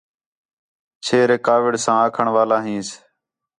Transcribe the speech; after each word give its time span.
چھیریک 1.03 1.41
کاوِڑ 1.47 1.73
ساں 1.83 1.97
آکھݨ 2.05 2.25
والا 2.35 2.57
ہینس 2.65 2.89